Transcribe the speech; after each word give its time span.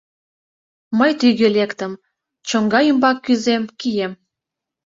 Мый 0.97 1.11
тӱгӧ 1.19 1.47
лектым, 1.57 1.93
чоҥга 2.47 2.79
ӱмбак 2.91 3.17
кӱзем, 3.25 3.63
кием. 3.79 4.13